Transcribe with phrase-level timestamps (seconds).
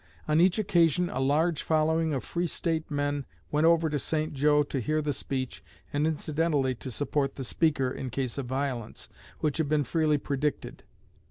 [0.27, 4.33] On each occasion a large following of 'free state' men went over to St.
[4.33, 9.09] Jo to hear the speech and incidentally to support the speaker in case of violence,
[9.41, 10.81] which had been freely predicted.